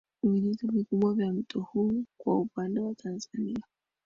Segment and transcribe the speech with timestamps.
[0.23, 3.63] Vijito vikubwa vya mto huu kwa upande wa Tanzania